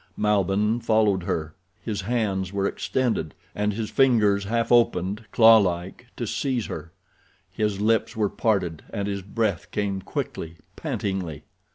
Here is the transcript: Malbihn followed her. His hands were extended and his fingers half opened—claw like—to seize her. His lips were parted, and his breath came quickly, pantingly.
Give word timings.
Malbihn 0.17 0.79
followed 0.81 1.21
her. 1.21 1.53
His 1.79 2.01
hands 2.01 2.51
were 2.51 2.65
extended 2.65 3.35
and 3.53 3.71
his 3.71 3.91
fingers 3.91 4.45
half 4.45 4.71
opened—claw 4.71 5.57
like—to 5.59 6.25
seize 6.25 6.65
her. 6.65 6.91
His 7.51 7.79
lips 7.81 8.15
were 8.15 8.27
parted, 8.27 8.81
and 8.89 9.07
his 9.07 9.21
breath 9.21 9.69
came 9.69 10.01
quickly, 10.01 10.55
pantingly. 10.75 11.43